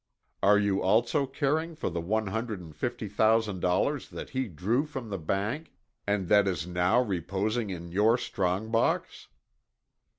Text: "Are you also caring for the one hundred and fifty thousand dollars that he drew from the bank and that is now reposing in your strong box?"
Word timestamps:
"Are 0.41 0.57
you 0.57 0.81
also 0.81 1.27
caring 1.27 1.75
for 1.75 1.91
the 1.91 2.01
one 2.01 2.25
hundred 2.25 2.59
and 2.59 2.75
fifty 2.75 3.07
thousand 3.07 3.59
dollars 3.59 4.09
that 4.09 4.31
he 4.31 4.47
drew 4.47 4.83
from 4.87 5.09
the 5.11 5.19
bank 5.19 5.73
and 6.07 6.27
that 6.27 6.47
is 6.47 6.65
now 6.65 6.99
reposing 6.99 7.69
in 7.69 7.91
your 7.91 8.17
strong 8.17 8.71
box?" 8.71 9.27